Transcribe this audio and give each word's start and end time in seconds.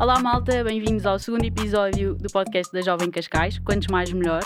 Olá 0.00 0.20
malta, 0.20 0.62
bem-vindos 0.62 1.04
ao 1.04 1.18
segundo 1.18 1.44
episódio 1.44 2.14
do 2.14 2.28
podcast 2.28 2.72
da 2.72 2.80
Jovem 2.80 3.10
Cascais, 3.10 3.58
Quantos 3.58 3.88
Mais 3.88 4.12
Melhor. 4.12 4.44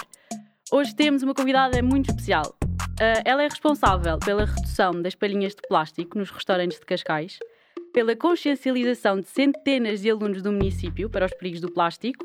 Hoje 0.73 0.97
temos 0.97 1.23
uma 1.23 1.34
convidada 1.34 1.83
muito 1.83 2.08
especial. 2.08 2.57
Uh, 2.63 3.21
ela 3.23 3.42
é 3.42 3.49
responsável 3.49 4.18
pela 4.18 4.46
redução 4.46 5.02
das 5.02 5.15
palhinhas 5.15 5.54
de 5.54 5.60
plástico 5.68 6.18
nos 6.18 6.30
restaurantes 6.30 6.80
de 6.80 6.86
Cascais, 6.86 7.38
pela 7.92 8.16
consciencialização 8.16 9.20
de 9.20 9.29
centenas 9.29 10.00
de 10.00 10.11
alunos 10.11 10.41
do 10.41 10.50
município 10.50 11.11
para 11.11 11.27
os 11.27 11.34
perigos 11.34 11.61
do 11.61 11.71
plástico, 11.71 12.25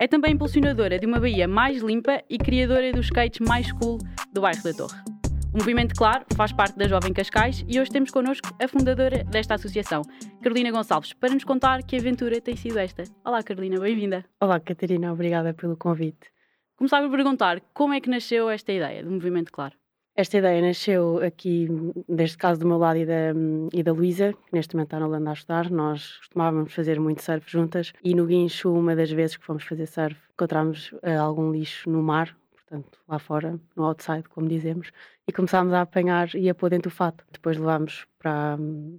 é 0.00 0.06
também 0.06 0.34
impulsionadora 0.34 0.96
de 0.96 1.06
uma 1.06 1.18
Bahia 1.18 1.48
mais 1.48 1.82
limpa 1.82 2.22
e 2.30 2.38
criadora 2.38 2.92
dos 2.92 3.06
skates 3.06 3.44
mais 3.44 3.72
cool 3.72 3.98
do 4.32 4.42
bairro 4.42 4.62
da 4.62 4.72
Torre. 4.72 5.09
O 5.52 5.58
movimento, 5.58 5.96
claro, 5.96 6.24
faz 6.36 6.52
parte 6.52 6.78
da 6.78 6.86
Jovem 6.86 7.12
Cascais 7.12 7.64
e 7.66 7.80
hoje 7.80 7.90
temos 7.90 8.12
connosco 8.12 8.54
a 8.62 8.68
fundadora 8.68 9.24
desta 9.24 9.54
associação, 9.54 10.02
Carolina 10.40 10.70
Gonçalves, 10.70 11.12
para 11.12 11.34
nos 11.34 11.42
contar 11.42 11.82
que 11.82 11.96
aventura 11.96 12.40
tem 12.40 12.54
sido 12.54 12.78
esta. 12.78 13.02
Olá, 13.24 13.42
Carolina, 13.42 13.80
bem-vinda. 13.80 14.24
Olá, 14.40 14.60
Catarina, 14.60 15.12
obrigada 15.12 15.52
pelo 15.52 15.76
convite. 15.76 16.30
Começava 16.76 17.08
a 17.08 17.10
perguntar 17.10 17.60
como 17.74 17.92
é 17.92 18.00
que 18.00 18.08
nasceu 18.08 18.48
esta 18.48 18.72
ideia 18.72 19.02
do 19.02 19.10
movimento, 19.10 19.50
claro. 19.50 19.74
Esta 20.14 20.38
ideia 20.38 20.62
nasceu 20.62 21.18
aqui, 21.18 21.66
desde 22.08 22.36
caso 22.36 22.60
do 22.60 22.68
meu 22.68 22.78
lado 22.78 22.98
e 22.98 23.06
da, 23.06 23.32
e 23.72 23.82
da 23.82 23.92
Luísa, 23.92 24.32
que 24.32 24.52
neste 24.52 24.76
momento 24.76 24.88
está 24.88 25.00
na 25.00 25.06
Holanda 25.08 25.30
a 25.30 25.32
estudar. 25.32 25.68
Nós 25.68 26.18
costumávamos 26.18 26.72
fazer 26.72 27.00
muito 27.00 27.22
surf 27.22 27.50
juntas 27.50 27.92
e 28.04 28.14
no 28.14 28.24
guincho, 28.24 28.72
uma 28.72 28.94
das 28.94 29.10
vezes 29.10 29.36
que 29.36 29.44
fomos 29.44 29.64
fazer 29.64 29.86
surf, 29.86 30.16
encontramos 30.32 30.92
uh, 30.92 31.20
algum 31.20 31.50
lixo 31.50 31.90
no 31.90 32.02
mar, 32.02 32.36
portanto, 32.70 33.00
lá 33.08 33.18
fora, 33.18 33.60
no 33.76 33.84
outside, 33.84 34.28
como 34.28 34.48
dizemos, 34.48 34.92
e 35.28 35.32
começámos 35.32 35.72
a 35.74 35.82
apanhar 35.82 36.34
e 36.36 36.48
a 36.48 36.54
pôr 36.54 36.70
dentro 36.70 36.90
do 36.90 36.94
fato. 36.96 37.24
Depois 37.32 37.58
levámos 37.58 38.06
para, 38.20 38.56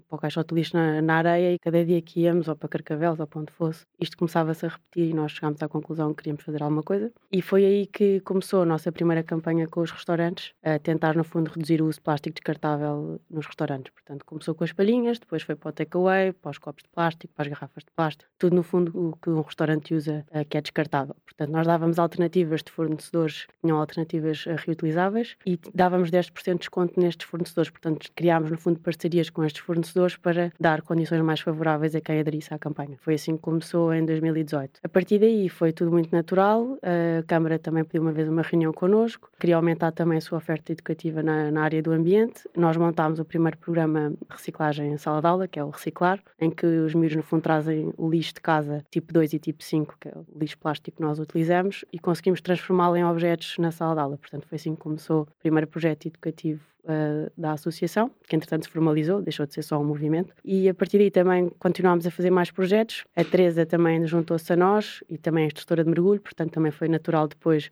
para 0.10 0.16
o 0.16 0.20
caixote 0.20 0.50
de 0.50 0.56
lixo 0.56 0.76
na, 0.76 1.02
na, 1.02 1.16
areia 1.16 1.54
e 1.54 1.60
cada 1.60 1.86
dia 1.86 2.02
que 2.02 2.22
íamos, 2.22 2.48
ou 2.48 2.56
para 2.56 2.68
Carcavelos, 2.68 3.20
ou 3.20 3.28
para 3.28 3.40
onde 3.42 3.54
fosse, 3.54 3.86
isto 4.00 4.18
começava-se 4.18 4.66
a 4.66 4.70
repetir 4.70 5.12
e 5.12 5.14
nós 5.14 5.32
chegámos 5.32 5.62
à 5.62 5.70
conclusão 5.70 6.10
que 6.10 6.24
queríamos 6.24 6.44
fazer 6.44 6.64
alguma 6.64 6.84
coisa. 6.84 7.12
E 7.32 7.42
foi 7.42 7.64
aí 7.64 7.86
que 7.86 8.20
começou 8.22 8.64
a 8.64 8.66
nossa 8.66 8.92
primeira 8.92 9.24
campanha 9.24 9.68
com 9.68 9.82
os 9.82 9.92
restaurantes, 9.92 10.54
a 10.64 10.80
tentar, 10.80 11.16
no 11.16 11.24
fundo, 11.24 11.50
reduzir 11.50 11.82
o 11.82 11.86
uso 11.86 12.00
de 12.00 12.02
plástico 12.02 12.34
descartável 12.34 13.22
nos 13.30 13.46
restaurantes. 13.46 13.92
Portanto, 13.94 14.26
começou 14.26 14.56
com 14.56 14.64
as 14.64 14.74
palhinhas, 14.74 15.20
depois 15.20 15.44
foi 15.44 15.56
para 15.56 15.70
o 15.70 15.72
takeaway, 15.72 16.34
para 16.34 16.52
os 16.52 16.58
copos 16.58 16.84
de 16.84 16.90
plástico, 16.90 17.34
para 17.36 17.44
as 17.44 17.50
garrafas 17.50 17.84
de 17.84 17.92
plástico, 17.96 18.30
tudo, 18.40 18.56
no 18.56 18.64
fundo, 18.64 18.92
o 19.10 19.16
que 19.18 19.30
um 19.30 19.42
restaurante 19.42 19.94
usa 19.94 20.26
eh, 20.32 20.44
que 20.44 20.58
é 20.58 20.62
descartável. 20.62 21.16
Portanto, 21.26 21.52
nós 21.52 21.68
dávamos 21.68 22.00
alternativas 22.00 22.64
de 22.64 22.72
fornecedores 22.72 23.46
que 23.46 23.54
tinham 23.62 23.78
alternativas 23.78 24.46
eh, 24.48 24.56
reutilizáveis 24.58 25.36
e 25.46 25.60
dávamos 25.74 26.10
10% 26.10 26.54
de 26.54 26.58
desconto 26.60 27.00
nestes 27.00 27.28
fornecedores. 27.28 27.70
Portanto, 27.70 28.12
criámos, 28.16 28.50
no 28.50 28.58
fundo, 28.58 28.80
parcerias 28.80 29.11
parcerias 29.12 29.30
com 29.30 29.44
estes 29.44 29.62
fornecedores 29.62 30.16
para 30.16 30.52
dar 30.60 30.82
condições 30.82 31.22
mais 31.22 31.42
favoráveis 31.42 31.96
a 31.96 32.02
quem 32.02 32.20
aderisse 32.20 32.54
à 32.54 32.60
campanha. 32.60 32.98
Foi 33.02 33.16
assim 33.16 33.36
que 33.36 33.42
começou 33.42 33.94
em 33.94 34.06
2018. 34.06 34.80
A 34.84 34.90
partir 34.90 35.20
daí 35.20 35.50
foi 35.50 35.74
tudo 35.74 35.92
muito 35.92 36.12
natural. 36.12 36.78
A 36.82 37.24
Câmara 37.24 37.60
também 37.60 37.84
pediu 37.84 38.02
uma 38.02 38.12
vez 38.12 38.30
uma 38.30 38.42
reunião 38.42 38.72
connosco, 38.72 39.30
queria 39.40 39.58
aumentar 39.58 39.92
também 39.92 40.18
a 40.18 40.22
sua 40.22 40.38
oferta 40.38 40.72
educativa 40.72 41.22
na, 41.22 41.52
na 41.52 41.64
área 41.64 41.82
do 41.82 41.92
ambiente. 41.92 42.48
Nós 42.56 42.78
montámos 42.78 43.20
o 43.20 43.26
primeiro 43.26 43.58
programa 43.58 44.12
de 44.12 44.18
reciclagem 44.30 44.92
em 44.92 44.98
sala 44.98 45.22
de 45.22 45.28
aula, 45.28 45.48
que 45.48 45.60
é 45.60 45.64
o 45.64 45.70
Reciclar, 45.70 46.20
em 46.40 46.50
que 46.50 46.66
os 46.66 46.94
miúdos, 46.94 47.18
no 47.18 47.24
fundo, 47.24 47.42
trazem 47.42 47.94
o 47.98 48.10
lixo 48.10 48.34
de 48.36 48.42
casa 48.42 48.84
tipo 48.90 49.12
2 49.12 49.34
e 49.34 49.40
tipo 49.40 49.64
5, 49.64 49.98
que 50.00 50.08
é 50.08 50.14
o 50.16 50.40
lixo 50.40 50.58
plástico 50.58 50.98
que 50.98 51.04
nós 51.04 51.20
utilizamos, 51.20 51.84
e 51.92 52.00
conseguimos 52.00 52.42
transformá-lo 52.42 52.96
em 52.96 53.04
objetos 53.04 53.58
na 53.58 53.72
sala 53.72 53.96
de 53.96 54.02
aula. 54.02 54.18
Portanto, 54.18 54.48
foi 54.48 54.56
assim 54.56 54.76
que 54.76 54.82
começou 54.82 55.24
o 55.24 55.28
primeiro 55.42 55.68
projeto 55.68 56.06
educativo 56.06 56.62
uh, 56.84 57.32
da 57.38 57.54
associação, 57.54 58.12
que 58.28 58.36
entretanto 58.36 58.66
se 58.66 58.70
formalizou, 58.70 59.22
deixou 59.22 59.46
de 59.46 59.54
ser 59.54 59.64
só 59.64 59.80
um 59.80 59.86
movimento. 59.86 60.34
E 60.44 60.70
a 60.70 60.74
partir 60.74 60.98
daí 60.98 61.12
também 61.12 61.50
continuámos 61.60 62.06
a 62.06 62.12
fazer 62.12 62.30
mais 62.30 62.52
projetos. 62.52 63.04
A 63.16 63.24
Teresa 63.24 63.66
também 63.66 64.06
juntou-se 64.06 64.52
a 64.52 64.56
nós 64.56 65.04
e 65.10 65.18
também 65.18 65.44
é 65.44 65.48
instrutora 65.48 65.84
de 65.84 65.90
mergulho, 65.90 66.22
portanto 66.22 66.52
também 66.52 66.72
foi 66.72 66.88
natural 66.88 67.28
depois 67.28 67.70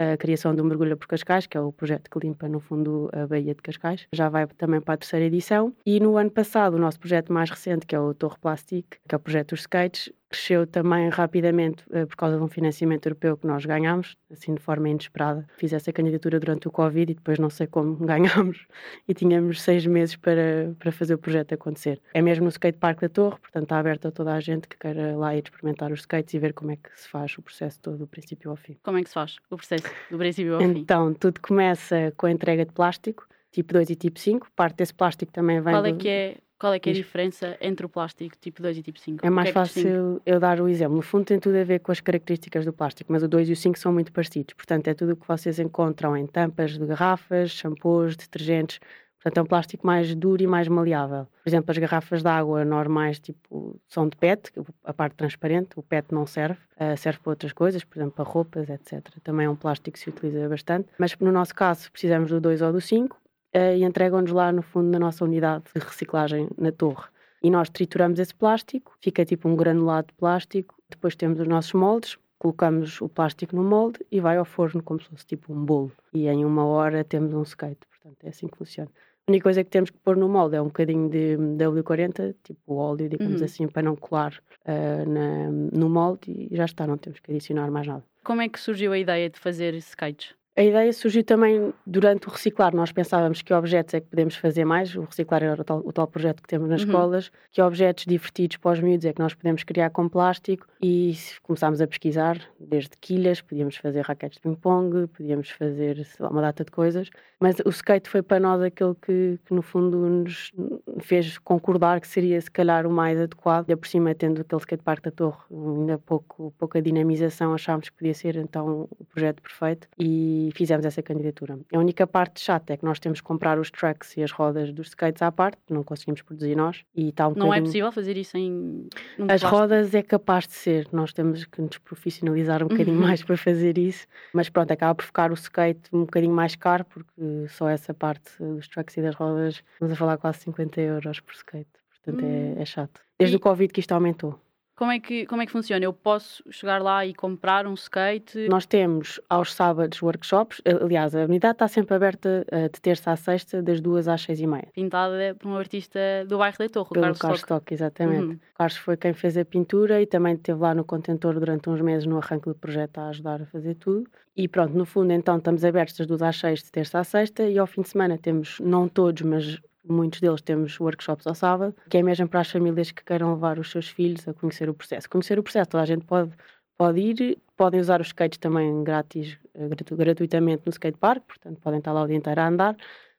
a 0.00 0.16
criação 0.16 0.54
do 0.54 0.64
Mergulho 0.64 0.96
por 0.96 1.06
Cascais, 1.06 1.46
que 1.46 1.58
é 1.58 1.60
o 1.60 1.70
projeto 1.70 2.08
que 2.10 2.18
limpa, 2.18 2.48
no 2.48 2.58
fundo, 2.58 3.10
a 3.12 3.26
Baía 3.26 3.54
de 3.54 3.60
Cascais. 3.60 4.06
Já 4.10 4.30
vai 4.30 4.46
também 4.46 4.80
para 4.80 4.94
a 4.94 4.96
terceira 4.96 5.26
edição. 5.26 5.74
E 5.84 6.00
no 6.00 6.16
ano 6.16 6.30
passado, 6.30 6.74
o 6.74 6.78
nosso 6.78 6.98
projeto 6.98 7.30
mais 7.30 7.50
recente, 7.50 7.86
que 7.86 7.94
é 7.94 8.00
o 8.00 8.14
Torre 8.14 8.38
Plastic, 8.40 8.96
que 9.06 9.14
é 9.14 9.16
o 9.16 9.20
projeto 9.20 9.50
dos 9.50 9.60
skates, 9.60 10.10
cresceu 10.30 10.64
também 10.64 11.08
rapidamente 11.08 11.82
uh, 11.90 12.06
por 12.06 12.16
causa 12.16 12.36
de 12.36 12.42
um 12.42 12.48
financiamento 12.48 13.04
europeu 13.06 13.36
que 13.36 13.46
nós 13.46 13.66
ganhámos, 13.66 14.16
assim 14.30 14.54
de 14.54 14.62
forma 14.62 14.88
inesperada. 14.88 15.44
Fiz 15.56 15.72
essa 15.72 15.92
candidatura 15.92 16.38
durante 16.38 16.68
o 16.68 16.70
Covid 16.70 17.10
e 17.10 17.14
depois 17.16 17.38
não 17.38 17.50
sei 17.50 17.66
como 17.66 17.96
ganhámos 18.06 18.66
e 19.08 19.12
tínhamos 19.12 19.60
seis 19.60 19.84
meses 19.84 20.14
para, 20.14 20.72
para 20.78 20.92
fazer 20.92 21.14
o 21.14 21.18
projeto 21.18 21.52
acontecer. 21.52 22.00
É 22.14 22.22
mesmo 22.22 22.44
no 22.44 22.50
skate 22.50 22.78
park 22.78 23.00
da 23.00 23.08
Torre, 23.08 23.38
portanto 23.40 23.64
está 23.64 23.78
aberto 23.78 24.06
a 24.06 24.12
toda 24.12 24.32
a 24.32 24.40
gente 24.40 24.68
que 24.68 24.78
queira 24.78 25.16
lá 25.16 25.34
ir 25.34 25.42
experimentar 25.42 25.90
os 25.90 26.00
skates 26.00 26.32
e 26.32 26.38
ver 26.38 26.54
como 26.54 26.70
é 26.70 26.76
que 26.76 26.88
se 26.94 27.08
faz 27.08 27.36
o 27.36 27.42
processo 27.42 27.80
todo 27.80 27.98
do 27.98 28.06
princípio 28.06 28.50
ao 28.50 28.56
fim. 28.56 28.78
Como 28.84 28.98
é 28.98 29.02
que 29.02 29.08
se 29.08 29.14
faz 29.14 29.36
o 29.50 29.56
processo 29.56 29.84
do 30.10 30.16
princípio 30.16 30.54
ao 30.54 30.60
fim? 30.60 30.78
Então, 30.78 31.12
tudo 31.12 31.40
começa 31.40 32.12
com 32.16 32.26
a 32.26 32.30
entrega 32.30 32.64
de 32.64 32.72
plástico, 32.72 33.26
tipo 33.50 33.72
2 33.72 33.90
e 33.90 33.96
tipo 33.96 34.20
5. 34.20 34.48
Parte 34.54 34.76
desse 34.76 34.94
plástico 34.94 35.32
também 35.32 35.60
vem 35.60 35.72
Qual 35.72 35.84
é 35.84 35.92
do... 35.92 35.98
que 35.98 36.08
é 36.08 36.36
qual 36.60 36.74
é 36.74 36.78
que 36.78 36.90
é 36.90 36.92
a 36.92 36.94
diferença 36.94 37.56
entre 37.58 37.86
o 37.86 37.88
plástico 37.88 38.36
tipo 38.38 38.60
2 38.60 38.76
e 38.76 38.82
tipo 38.82 39.00
5? 39.00 39.26
É 39.26 39.30
mais 39.30 39.48
é 39.48 39.52
fácil 39.52 40.20
eu 40.26 40.38
dar 40.38 40.60
o 40.60 40.68
exemplo. 40.68 40.94
No 40.94 41.02
fundo 41.02 41.24
tem 41.24 41.40
tudo 41.40 41.56
a 41.56 41.64
ver 41.64 41.78
com 41.80 41.90
as 41.90 42.00
características 42.00 42.66
do 42.66 42.72
plástico, 42.72 43.10
mas 43.10 43.22
o 43.22 43.28
2 43.28 43.48
e 43.48 43.52
o 43.52 43.56
5 43.56 43.78
são 43.78 43.90
muito 43.90 44.12
parecidos. 44.12 44.52
Portanto, 44.52 44.86
é 44.88 44.92
tudo 44.92 45.14
o 45.14 45.16
que 45.16 45.26
vocês 45.26 45.58
encontram 45.58 46.14
em 46.14 46.26
tampas 46.26 46.72
de 46.72 46.84
garrafas, 46.84 47.52
shampoos, 47.52 48.14
detergentes. 48.14 48.78
Portanto, 49.22 49.38
é 49.38 49.42
um 49.42 49.46
plástico 49.46 49.86
mais 49.86 50.14
duro 50.14 50.42
e 50.42 50.46
mais 50.46 50.68
maleável. 50.68 51.26
Por 51.42 51.48
exemplo, 51.48 51.70
as 51.70 51.78
garrafas 51.78 52.22
de 52.22 52.28
água 52.28 52.62
normais 52.62 53.18
tipo, 53.18 53.80
são 53.88 54.06
de 54.06 54.16
PET, 54.16 54.50
a 54.84 54.92
parte 54.92 55.14
transparente, 55.14 55.70
o 55.76 55.82
PET 55.82 56.12
não 56.12 56.26
serve, 56.26 56.58
uh, 56.76 56.96
serve 56.96 57.20
para 57.20 57.30
outras 57.30 57.52
coisas, 57.52 57.84
por 57.84 57.98
exemplo, 57.98 58.12
para 58.12 58.24
roupas, 58.24 58.68
etc. 58.68 59.02
Também 59.22 59.46
é 59.46 59.50
um 59.50 59.56
plástico 59.56 59.92
que 59.92 59.98
se 59.98 60.10
utiliza 60.10 60.46
bastante. 60.48 60.88
Mas 60.98 61.16
no 61.16 61.32
nosso 61.32 61.54
caso, 61.54 61.90
precisamos 61.90 62.30
do 62.30 62.40
2 62.40 62.60
ou 62.62 62.72
do 62.72 62.80
5 62.80 63.14
uh, 63.14 63.29
e 63.52 63.84
entregam-nos 63.84 64.32
lá 64.32 64.52
no 64.52 64.62
fundo 64.62 64.88
na 64.88 64.98
nossa 64.98 65.24
unidade 65.24 65.64
de 65.74 65.80
reciclagem 65.80 66.48
na 66.56 66.70
torre. 66.70 67.08
E 67.42 67.50
nós 67.50 67.70
trituramos 67.70 68.18
esse 68.18 68.34
plástico, 68.34 68.94
fica 69.00 69.24
tipo 69.24 69.48
um 69.48 69.56
granulado 69.56 70.08
de 70.08 70.14
plástico, 70.14 70.74
depois 70.88 71.16
temos 71.16 71.40
os 71.40 71.48
nossos 71.48 71.72
moldes, 71.72 72.18
colocamos 72.38 73.00
o 73.00 73.08
plástico 73.08 73.56
no 73.56 73.62
molde 73.62 74.04
e 74.10 74.20
vai 74.20 74.36
ao 74.36 74.44
forno 74.44 74.82
como 74.82 75.00
se 75.00 75.08
fosse 75.08 75.26
tipo 75.26 75.52
um 75.52 75.64
bolo. 75.64 75.92
E 76.12 76.26
em 76.28 76.44
uma 76.44 76.64
hora 76.64 77.04
temos 77.04 77.32
um 77.32 77.42
skate, 77.42 77.80
portanto 77.86 78.24
é 78.24 78.28
assim 78.28 78.46
que 78.46 78.56
funciona. 78.56 78.90
A 79.26 79.30
única 79.30 79.44
coisa 79.44 79.62
que 79.62 79.70
temos 79.70 79.90
que 79.90 79.98
pôr 79.98 80.16
no 80.16 80.28
molde 80.28 80.56
é 80.56 80.60
um 80.60 80.66
bocadinho 80.66 81.08
de 81.08 81.36
W40, 81.36 82.34
tipo 82.42 82.74
óleo, 82.74 83.08
digamos 83.08 83.40
uhum. 83.40 83.44
assim, 83.44 83.68
para 83.68 83.82
não 83.82 83.94
colar 83.94 84.34
uh, 84.64 85.08
na, 85.08 85.50
no 85.50 85.88
molde 85.88 86.48
e 86.50 86.56
já 86.56 86.64
está, 86.64 86.86
não 86.86 86.98
temos 86.98 87.20
que 87.20 87.30
adicionar 87.30 87.70
mais 87.70 87.86
nada. 87.86 88.04
Como 88.24 88.42
é 88.42 88.48
que 88.48 88.58
surgiu 88.58 88.92
a 88.92 88.98
ideia 88.98 89.30
de 89.30 89.38
fazer 89.38 89.74
skates? 89.74 90.34
A 90.60 90.62
ideia 90.62 90.92
surgiu 90.92 91.24
também 91.24 91.72
durante 91.86 92.28
o 92.28 92.30
reciclar. 92.30 92.76
Nós 92.76 92.92
pensávamos 92.92 93.40
que 93.40 93.54
objetos 93.54 93.94
é 93.94 94.00
que 94.00 94.08
podemos 94.08 94.36
fazer 94.36 94.66
mais. 94.66 94.94
O 94.94 95.04
reciclar 95.04 95.42
era 95.42 95.58
o 95.58 95.64
tal, 95.64 95.78
o 95.82 95.90
tal 95.90 96.06
projeto 96.06 96.42
que 96.42 96.46
temos 96.46 96.68
nas 96.68 96.82
uhum. 96.82 96.88
escolas. 96.88 97.32
Que 97.50 97.62
objetos 97.62 98.04
divertidos 98.04 98.58
para 98.58 98.72
os 98.72 98.80
miúdos 98.80 99.06
é 99.06 99.12
que 99.14 99.22
nós 99.22 99.32
podemos 99.32 99.64
criar 99.64 99.88
com 99.88 100.06
plástico. 100.06 100.66
E 100.82 101.16
começámos 101.42 101.80
a 101.80 101.86
pesquisar, 101.86 102.38
desde 102.58 102.90
quilhas, 103.00 103.40
podíamos 103.40 103.76
fazer 103.76 104.02
raquetes 104.02 104.36
de 104.36 104.42
ping-pong, 104.42 105.06
podíamos 105.06 105.48
fazer 105.48 106.06
lá, 106.18 106.28
uma 106.28 106.42
data 106.42 106.62
de 106.62 106.70
coisas. 106.70 107.08
Mas 107.40 107.56
o 107.64 107.70
skate 107.70 108.10
foi 108.10 108.20
para 108.20 108.38
nós 108.38 108.60
aquele 108.60 108.94
que, 109.00 109.38
que, 109.46 109.54
no 109.54 109.62
fundo, 109.62 109.96
nos 109.96 110.52
fez 110.98 111.38
concordar 111.38 112.02
que 112.02 112.06
seria, 112.06 112.38
se 112.38 112.50
calhar, 112.50 112.86
o 112.86 112.90
mais 112.90 113.18
adequado. 113.18 113.70
E 113.70 113.74
por 113.74 113.88
cima, 113.88 114.14
tendo 114.14 114.42
aquele 114.42 114.60
skatepark 114.60 115.04
da 115.04 115.10
Torre, 115.10 115.38
ainda 115.50 115.96
pouco, 115.96 116.52
pouca 116.58 116.82
dinamização, 116.82 117.54
achámos 117.54 117.88
que 117.88 117.96
podia 117.96 118.12
ser, 118.12 118.36
então, 118.36 118.86
o 118.98 119.04
projeto 119.06 119.40
perfeito. 119.40 119.88
E 119.98 120.49
e 120.50 120.52
fizemos 120.52 120.84
essa 120.84 121.00
candidatura. 121.00 121.58
A 121.72 121.78
única 121.78 122.06
parte 122.06 122.40
chata 122.40 122.72
é 122.72 122.76
que 122.76 122.84
nós 122.84 122.98
temos 122.98 123.20
que 123.20 123.26
comprar 123.26 123.58
os 123.58 123.70
trucks 123.70 124.16
e 124.16 124.22
as 124.22 124.32
rodas 124.32 124.72
dos 124.72 124.88
skates 124.88 125.22
à 125.22 125.30
parte, 125.30 125.58
não 125.70 125.84
conseguimos 125.84 126.22
produzir 126.22 126.56
nós. 126.56 126.84
E 126.94 127.10
está 127.10 127.28
um 127.28 127.34
não 127.34 127.46
é 127.46 127.60
bocadinho... 127.60 127.62
é 127.62 127.66
possível 127.66 127.92
fazer 127.92 128.16
isso 128.16 128.36
em. 128.36 128.88
As 129.18 129.26
plástico. 129.26 129.50
rodas 129.50 129.94
é 129.94 130.02
capaz 130.02 130.48
de 130.48 130.54
ser, 130.54 130.88
nós 130.92 131.12
temos 131.12 131.44
que 131.44 131.62
nos 131.62 131.78
profissionalizar 131.78 132.64
um 132.64 132.68
bocadinho 132.68 132.96
uhum. 132.96 133.02
mais 133.02 133.22
para 133.22 133.36
fazer 133.36 133.78
isso, 133.78 134.06
mas 134.34 134.48
pronto, 134.48 134.72
acaba 134.72 134.94
por 134.94 135.04
ficar 135.04 135.30
o 135.30 135.34
skate 135.34 135.88
um 135.92 136.00
bocadinho 136.00 136.34
mais 136.34 136.56
caro, 136.56 136.84
porque 136.84 137.48
só 137.48 137.68
essa 137.68 137.94
parte 137.94 138.30
dos 138.40 138.66
trucks 138.66 138.96
e 138.96 139.02
das 139.02 139.14
rodas, 139.14 139.62
estamos 139.74 139.92
a 139.92 139.96
falar 139.96 140.18
quase 140.18 140.40
50 140.40 140.80
euros 140.80 141.20
por 141.20 141.32
skate, 141.34 141.70
portanto 141.90 142.24
uhum. 142.24 142.28
é, 142.28 142.58
hum. 142.58 142.62
é 142.62 142.64
chato. 142.64 143.00
Desde 143.18 143.36
e... 143.36 143.38
o 143.38 143.40
Covid 143.40 143.72
que 143.72 143.80
isto 143.80 143.92
aumentou. 143.92 144.38
Como 144.80 144.92
é, 144.92 144.98
que, 144.98 145.26
como 145.26 145.42
é 145.42 145.44
que 145.44 145.52
funciona? 145.52 145.84
Eu 145.84 145.92
posso 145.92 146.42
chegar 146.50 146.80
lá 146.80 147.04
e 147.04 147.12
comprar 147.12 147.66
um 147.66 147.74
skate? 147.74 148.48
Nós 148.48 148.64
temos 148.64 149.20
aos 149.28 149.52
sábados 149.52 150.00
workshops. 150.00 150.62
Aliás, 150.64 151.14
a 151.14 151.24
unidade 151.24 151.52
está 151.52 151.68
sempre 151.68 151.94
aberta 151.94 152.46
uh, 152.50 152.62
de 152.62 152.80
terça 152.80 153.10
à 153.10 153.16
sexta, 153.16 153.62
das 153.62 153.78
duas 153.78 154.08
às 154.08 154.22
seis 154.22 154.40
e 154.40 154.46
meia. 154.46 154.68
Pintada 154.72 155.36
por 155.38 155.48
um 155.48 155.56
artista 155.58 156.00
do 156.26 156.38
bairro 156.38 156.56
da 156.56 156.66
Torre, 156.70 156.88
Pelo 156.88 157.02
Carlos, 157.02 157.18
Carlos 157.18 157.40
Stock. 157.40 157.74
exatamente. 157.74 158.24
Uhum. 158.24 158.32
O 158.54 158.56
Carlos 158.56 158.76
foi 158.78 158.96
quem 158.96 159.12
fez 159.12 159.36
a 159.36 159.44
pintura 159.44 160.00
e 160.00 160.06
também 160.06 160.32
esteve 160.32 160.58
lá 160.58 160.74
no 160.74 160.82
contentor 160.82 161.38
durante 161.38 161.68
uns 161.68 161.82
meses 161.82 162.06
no 162.06 162.16
arranque 162.16 162.48
do 162.48 162.54
projeto 162.54 162.96
a 163.00 163.08
ajudar 163.08 163.42
a 163.42 163.44
fazer 163.44 163.74
tudo. 163.74 164.08
E 164.34 164.48
pronto, 164.48 164.72
no 164.72 164.86
fundo, 164.86 165.12
então 165.12 165.36
estamos 165.36 165.62
abertos 165.62 165.98
das 165.98 166.06
duas 166.06 166.22
às 166.22 166.38
seis, 166.38 166.62
de 166.62 166.72
terça 166.72 167.00
à 167.00 167.04
sexta, 167.04 167.42
e 167.42 167.58
ao 167.58 167.66
fim 167.66 167.82
de 167.82 167.90
semana 167.90 168.16
temos, 168.16 168.58
não 168.60 168.88
todos, 168.88 169.20
mas 169.20 169.60
muitos 169.84 170.20
deles 170.20 170.40
temos 170.42 170.78
workshops 170.80 171.26
ao 171.26 171.34
sábado, 171.34 171.74
que 171.88 171.98
é 171.98 172.02
mesmo 172.02 172.28
para 172.28 172.40
as 172.40 172.50
famílias 172.50 172.90
que 172.90 173.04
queiram 173.04 173.34
levar 173.34 173.58
os 173.58 173.70
seus 173.70 173.88
filhos 173.88 174.26
a 174.28 174.34
conhecer 174.34 174.68
o 174.68 174.74
processo. 174.74 175.08
Conhecer 175.08 175.38
o 175.38 175.42
processo, 175.42 175.70
toda 175.70 175.82
a 175.82 175.86
gente 175.86 176.04
pode, 176.04 176.32
pode 176.76 177.00
ir, 177.00 177.38
podem 177.56 177.80
usar 177.80 178.00
os 178.00 178.08
skates 178.08 178.38
também 178.38 178.82
grátis, 178.84 179.38
eh, 179.54 179.68
gratu 179.68 179.96
gratuitamente 179.96 180.62
no 180.66 180.70
skatepark, 180.70 181.22
portanto 181.26 181.60
podem 181.60 181.78
estar 181.78 181.92
lá 181.92 182.02
o 182.02 182.06
dia 182.06 182.16
inteiro 182.16 182.40
a 182.40 182.48
andar. 182.48 182.76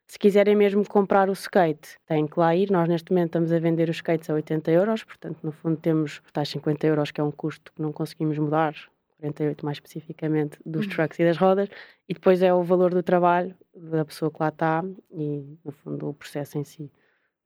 Se 0.07 0.19
quiserem 0.19 0.55
mesmo 0.55 0.85
comprar 0.87 1.29
o 1.29 1.33
skate, 1.33 1.97
têm 2.05 2.27
que 2.27 2.37
lá 2.37 2.53
ir. 2.53 2.69
Nós, 2.69 2.89
neste 2.89 3.11
momento, 3.11 3.27
estamos 3.27 3.51
a 3.51 3.59
vender 3.59 3.89
os 3.89 3.95
skates 3.97 4.29
a 4.29 4.33
80 4.33 4.69
euros, 4.71 5.03
portanto, 5.05 5.39
no 5.41 5.51
fundo, 5.53 5.77
temos 5.77 6.21
tais 6.33 6.49
50 6.49 6.85
euros, 6.85 7.11
que 7.11 7.21
é 7.21 7.23
um 7.23 7.31
custo 7.31 7.71
que 7.73 7.81
não 7.81 7.93
conseguimos 7.93 8.37
mudar, 8.37 8.75
48 9.21 9.63
mais 9.63 9.77
especificamente, 9.77 10.59
dos 10.65 10.85
uhum. 10.85 10.91
trucks 10.91 11.19
e 11.19 11.23
das 11.23 11.37
rodas, 11.37 11.69
e 12.09 12.13
depois 12.13 12.41
é 12.41 12.53
o 12.53 12.63
valor 12.63 12.93
do 12.93 13.03
trabalho 13.03 13.55
da 13.73 14.03
pessoa 14.03 14.31
que 14.31 14.37
lá 14.39 14.49
está 14.49 14.83
e, 15.11 15.57
no 15.63 15.71
fundo, 15.71 16.09
o 16.09 16.13
processo 16.13 16.57
em 16.57 16.63
si. 16.63 16.91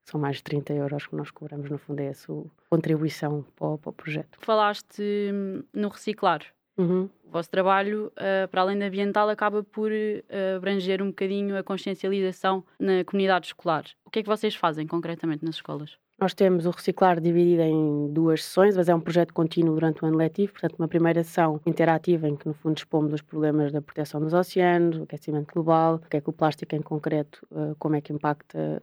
São 0.04 0.20
mais 0.20 0.36
de 0.36 0.44
30 0.44 0.72
euros 0.72 1.06
que 1.06 1.16
nós 1.16 1.30
cobramos, 1.30 1.68
no 1.68 1.78
fundo, 1.78 2.00
é 2.00 2.08
a 2.08 2.14
sua 2.14 2.46
contribuição 2.70 3.44
para 3.56 3.66
o, 3.66 3.78
para 3.78 3.90
o 3.90 3.92
projeto. 3.92 4.38
Falaste 4.40 5.02
hum, 5.02 5.62
no 5.74 5.88
reciclar. 5.88 6.42
Uhum. 6.78 7.08
O 7.24 7.30
vosso 7.30 7.50
trabalho, 7.50 8.12
uh, 8.12 8.46
para 8.48 8.60
além 8.60 8.78
da 8.78 8.86
ambiental, 8.86 9.28
acaba 9.28 9.64
por 9.64 9.90
uh, 9.90 10.56
abranger 10.56 11.02
um 11.02 11.08
bocadinho 11.08 11.56
a 11.56 11.62
consciencialização 11.62 12.64
na 12.78 13.04
comunidade 13.04 13.46
escolar. 13.46 13.84
O 14.04 14.10
que 14.10 14.20
é 14.20 14.22
que 14.22 14.28
vocês 14.28 14.54
fazem 14.54 14.86
concretamente 14.86 15.44
nas 15.44 15.56
escolas? 15.56 15.98
Nós 16.18 16.32
temos 16.32 16.64
o 16.64 16.70
reciclar 16.70 17.20
dividido 17.20 17.60
em 17.60 18.10
duas 18.10 18.42
sessões, 18.42 18.74
mas 18.74 18.88
é 18.88 18.94
um 18.94 19.00
projeto 19.00 19.34
contínuo 19.34 19.74
durante 19.74 20.02
o 20.02 20.06
ano 20.06 20.16
letivo. 20.16 20.52
Portanto, 20.52 20.76
uma 20.78 20.88
primeira 20.88 21.22
sessão 21.22 21.60
interativa 21.66 22.26
em 22.26 22.34
que, 22.34 22.48
no 22.48 22.54
fundo, 22.54 22.78
expomos 22.78 23.12
os 23.12 23.20
problemas 23.20 23.70
da 23.70 23.82
proteção 23.82 24.18
dos 24.18 24.32
oceanos, 24.32 24.96
o 24.96 25.02
aquecimento 25.02 25.52
global, 25.52 25.96
o 25.96 26.08
que 26.08 26.16
é 26.16 26.20
que 26.22 26.30
o 26.30 26.32
plástico 26.32 26.74
em 26.74 26.80
concreto, 26.80 27.46
uh, 27.50 27.76
como 27.78 27.96
é 27.96 28.00
que 28.00 28.14
impacta 28.14 28.82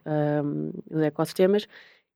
os 0.92 1.02
ecossistemas. 1.02 1.68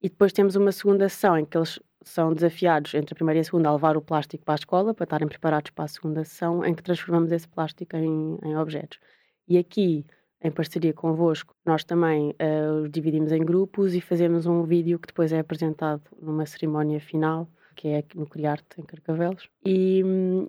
E 0.04 0.08
depois 0.08 0.32
temos 0.32 0.56
uma 0.56 0.72
segunda 0.72 1.10
sessão 1.10 1.36
em 1.36 1.46
que 1.46 1.58
eles 1.58 1.80
são 2.04 2.32
desafiados 2.32 2.94
entre 2.94 3.14
a 3.14 3.16
primeira 3.16 3.40
e 3.40 3.42
a 3.42 3.44
segunda 3.44 3.70
a 3.70 3.74
levar 3.74 3.98
o 3.98 4.02
plástico 4.02 4.46
para 4.46 4.54
a 4.54 4.62
escola 4.62 4.94
para 4.94 5.04
estarem 5.04 5.28
preparados 5.28 5.72
para 5.72 5.86
a 5.86 5.88
segunda 5.88 6.24
sessão 6.24 6.64
em 6.64 6.76
que 6.76 6.84
transformamos 6.84 7.32
esse 7.32 7.48
plástico 7.48 7.98
em, 7.98 8.38
em 8.44 8.56
objetos. 8.56 9.00
E 9.48 9.58
aqui, 9.58 10.06
em 10.44 10.52
parceria 10.52 10.94
convosco, 10.94 11.56
nós 11.66 11.84
também 11.84 12.30
uh, 12.30 12.84
os 12.84 12.92
dividimos 12.92 13.32
em 13.32 13.44
grupos 13.44 13.96
e 13.96 14.02
fazemos 14.02 14.46
um 14.46 14.64
vídeo 14.64 15.00
que 15.00 15.08
depois 15.08 15.32
é 15.32 15.40
apresentado 15.40 16.02
numa 16.22 16.46
cerimónia 16.46 17.00
final 17.00 17.50
que 17.78 17.90
é 17.90 18.04
no 18.16 18.26
Criarte, 18.26 18.66
em 18.80 18.84
Carcavelos. 18.84 19.48
E, 19.64 20.02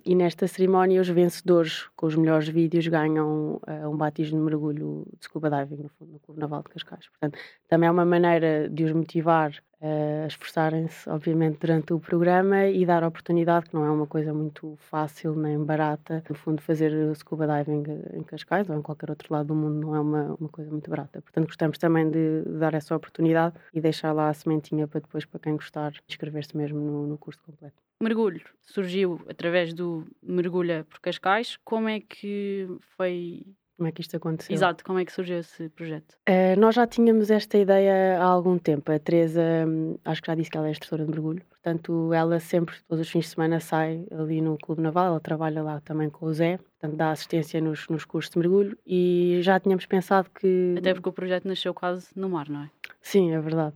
e, 0.03 0.15
nesta 0.15 0.47
cerimónia, 0.47 0.99
os 0.99 1.07
vencedores 1.07 1.87
com 1.95 2.07
os 2.07 2.15
melhores 2.15 2.49
vídeos 2.49 2.87
ganham 2.87 3.61
uh, 3.67 3.87
um 3.87 3.95
batismo 3.95 4.39
de 4.39 4.45
mergulho 4.45 5.05
de 5.17 5.25
scuba 5.25 5.47
diving 5.47 5.83
no, 5.83 6.07
no 6.07 6.19
Clube 6.19 6.41
Naval 6.41 6.63
de 6.63 6.69
Cascais. 6.69 7.07
Portanto, 7.07 7.37
também 7.67 7.87
é 7.87 7.91
uma 7.91 8.03
maneira 8.03 8.67
de 8.67 8.83
os 8.83 8.91
motivar 8.91 9.51
a 9.81 10.27
esforçarem-se, 10.27 11.09
obviamente, 11.09 11.59
durante 11.59 11.93
o 11.93 11.99
programa 11.99 12.67
e 12.67 12.85
dar 12.85 13.03
oportunidade, 13.03 13.69
que 13.69 13.73
não 13.73 13.85
é 13.85 13.91
uma 13.91 14.05
coisa 14.05 14.33
muito 14.33 14.75
fácil 14.77 15.35
nem 15.35 15.57
barata. 15.63 16.23
No 16.29 16.35
fundo, 16.35 16.61
fazer 16.61 16.91
scuba 17.15 17.47
diving 17.47 17.83
em 18.13 18.23
Cascais 18.23 18.69
ou 18.69 18.77
em 18.77 18.81
qualquer 18.81 19.09
outro 19.09 19.33
lado 19.33 19.47
do 19.47 19.55
mundo 19.55 19.79
não 19.79 19.95
é 19.95 19.99
uma, 19.99 20.35
uma 20.39 20.49
coisa 20.49 20.69
muito 20.69 20.89
barata. 20.89 21.21
Portanto, 21.21 21.47
gostamos 21.47 21.77
também 21.77 22.09
de, 22.09 22.43
dar 22.59 22.73
essa 22.73 22.95
oportunidade 22.95 23.55
e 23.73 23.79
deixar 23.79 24.11
lá 24.11 24.29
a 24.29 24.33
sementinha 24.33 24.87
para 24.87 24.99
depois, 24.99 25.25
para 25.25 25.39
quem 25.39 25.55
gostar, 25.55 25.93
inscrever-se 26.09 26.55
mesmo 26.55 26.79
no, 26.79 27.07
no 27.07 27.17
curso 27.17 27.41
completo. 27.43 27.75
Mergulho 28.01 28.41
surgiu 28.61 29.19
através 29.27 29.73
do 29.73 30.07
Mergulha 30.23 30.85
por 30.89 30.99
Cascais. 30.99 31.57
Como 31.65 31.89
é 31.89 31.99
que 31.99 32.67
foi 32.95 33.45
como 33.79 33.87
é 33.87 33.91
que 33.93 34.01
isto 34.01 34.15
aconteceu. 34.17 34.53
Exato, 34.53 34.83
como 34.83 34.99
é 34.99 35.05
que 35.05 35.11
surgiu 35.11 35.39
esse 35.39 35.69
projeto? 35.69 36.17
Uh, 36.27 36.59
nós 36.59 36.75
já 36.75 36.85
tínhamos 36.85 37.31
esta 37.31 37.57
ideia 37.57 38.19
há 38.19 38.25
algum 38.25 38.57
tempo. 38.57 38.91
A 38.91 38.99
Teresa, 38.99 39.41
hum, 39.65 39.97
acho 40.03 40.21
que 40.21 40.27
já 40.27 40.35
disse 40.35 40.51
que 40.51 40.57
ela 40.57 40.67
é 40.67 40.71
instrutora 40.71 41.05
de 41.05 41.09
mergulho, 41.09 41.41
portanto, 41.49 42.13
ela 42.13 42.39
sempre, 42.41 42.75
todos 42.87 43.05
os 43.05 43.09
fins 43.09 43.25
de 43.25 43.31
semana, 43.31 43.61
sai 43.61 44.05
ali 44.11 44.41
no 44.41 44.57
Clube 44.57 44.81
Naval. 44.81 45.07
Ela 45.07 45.19
trabalha 45.21 45.63
lá 45.63 45.79
também 45.79 46.09
com 46.09 46.25
o 46.25 46.33
Zé, 46.33 46.57
portanto, 46.57 46.97
dá 46.97 47.11
assistência 47.11 47.61
nos, 47.61 47.87
nos 47.87 48.03
cursos 48.03 48.29
de 48.31 48.37
mergulho 48.37 48.77
e 48.85 49.39
já 49.41 49.57
tínhamos 49.59 49.85
pensado 49.85 50.29
que. 50.29 50.75
Até 50.77 50.93
porque 50.93 51.07
o 51.07 51.13
projeto 51.13 51.47
nasceu 51.47 51.73
quase 51.73 52.07
no 52.15 52.29
mar, 52.29 52.49
não 52.49 52.63
é? 52.63 52.69
Sim, 53.01 53.31
é 53.31 53.39
verdade. 53.39 53.75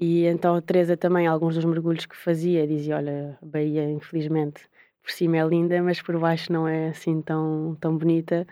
E 0.00 0.26
então 0.26 0.56
a 0.56 0.60
Teresa 0.60 0.96
também, 0.96 1.28
alguns 1.28 1.54
dos 1.54 1.64
mergulhos 1.64 2.06
que 2.06 2.16
fazia, 2.16 2.66
dizia: 2.66 2.96
Olha, 2.96 3.38
a 3.40 3.46
Bahia, 3.46 3.88
infelizmente, 3.88 4.62
por 5.00 5.12
cima 5.12 5.36
é 5.36 5.46
linda, 5.46 5.80
mas 5.80 6.02
por 6.02 6.18
baixo 6.18 6.52
não 6.52 6.66
é 6.66 6.88
assim 6.88 7.22
tão, 7.22 7.76
tão 7.80 7.96
bonita 7.96 8.44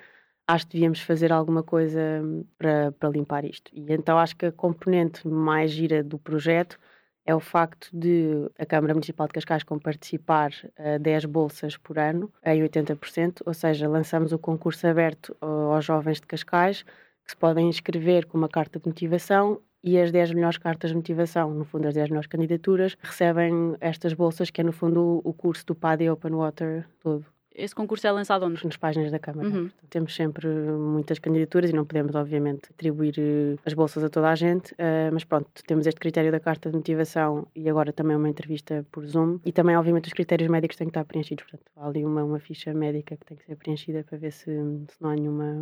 acho 0.52 0.66
que 0.66 0.75
devíamos 0.75 1.00
fazer 1.00 1.32
alguma 1.32 1.62
coisa 1.62 2.00
hum, 2.22 2.44
para, 2.58 3.08
limpar 3.08 3.44
isto. 3.44 3.70
E 3.75 3.93
então 3.93 4.19
acho 4.19 4.37
que 4.37 4.46
a 4.46 4.52
componente 4.52 5.26
mais 5.26 5.70
gira 5.70 6.02
do 6.02 6.19
projeto 6.19 6.78
é 7.25 7.34
o 7.34 7.40
facto 7.40 7.88
de 7.93 8.50
a 8.58 8.66
Câmara 8.66 8.94
Municipal 8.94 9.26
de 9.28 9.34
Cascais 9.34 9.64
participar 9.82 10.50
a 10.76 10.99
10 10.99 11.25
bolsas 11.26 11.76
por 11.76 11.99
ano 11.99 12.31
em 12.44 12.62
80%, 12.62 13.43
ou 13.46 13.54
seja, 13.54 13.88
lançamos 13.88 14.32
o 14.32 14.38
concurso 14.38 14.87
aberto 14.87 15.37
aos 15.40 15.84
jovens 15.84 16.20
de 16.20 16.26
Cascais 16.26 16.82
que 17.25 17.31
se 17.31 17.37
podem 17.37 17.69
inscrever 17.69 18.26
com 18.26 18.37
uma 18.37 18.49
carta 18.49 18.81
de 18.81 18.87
motivação 18.87 19.60
e 19.82 19.99
as 19.99 20.10
10 20.12 20.32
melhores 20.32 20.58
cartas 20.58 20.90
de 20.90 20.96
motivação, 20.96 21.54
no 21.54 21.64
fundo 21.64 21.88
as 21.88 21.94
10 21.94 22.10
melhores 22.10 22.28
candidaturas, 22.28 22.96
recebem 23.00 23.76
estas 23.81 24.12
bolsas 24.12 24.50
que 24.50 24.60
é 24.60 24.64
no 24.64 24.72
fundo 24.72 25.20
o 25.25 25.32
curso 25.32 25.64
do 25.66 25.75
PAD 25.75 26.10
Open 26.10 26.32
Water 26.32 26.87
todo. 27.00 27.25
Esse 27.54 27.75
concurso 27.75 28.06
é 28.06 28.12
lançado 28.12 28.46
onde? 28.46 28.64
Nas 28.64 28.76
páginas 28.76 29.10
da 29.10 29.19
Câmara. 29.19 29.49
Uhum. 29.49 29.70
Temos 29.90 30.14
sempre 30.14 30.49
muitas 30.49 31.19
candidaturas 31.19 31.70
e 31.70 31.72
não 31.72 31.84
podemos, 31.84 32.14
obviamente, 32.14 32.70
atribuir 32.70 33.14
eh, 33.19 33.56
as 33.64 33.75
bolsas 33.75 34.02
a 34.02 34.08
toda 34.08 34.31
a 34.31 34.34
gente, 34.34 34.72
uh, 34.72 35.12
mas 35.12 35.25
pronto, 35.25 35.49
temos 35.66 35.87
este 35.87 36.00
critério 36.00 36.32
da 36.32 36.40
carta 36.40 36.70
de 36.70 36.76
motivação 36.76 37.46
e 37.54 37.69
agora 37.69 37.93
também 37.93 38.16
uma 38.16 38.28
entrevista 38.28 38.87
por 38.90 39.04
Zoom 39.06 39.38
e 39.44 39.52
também, 39.52 39.76
obviamente, 39.76 40.06
os 40.06 40.12
critérios 40.12 40.50
médicos 40.50 40.76
têm 40.76 40.87
que 40.87 40.90
estar 40.90 41.04
preenchidos. 41.04 41.44
Portanto, 41.44 41.70
há 41.76 41.87
ali 41.87 42.04
uma, 42.04 42.25
uma 42.25 42.38
ficha 42.38 42.72
médica 42.72 43.16
que 43.16 43.26
tem 43.26 43.37
que 43.37 43.44
ser 43.44 43.56
preenchida 43.56 44.04
para 44.04 44.19
ver 44.19 44.32
se, 44.32 44.44
se 44.44 44.96
não 45.00 45.10
há 45.10 45.14
nenhuma, 45.14 45.54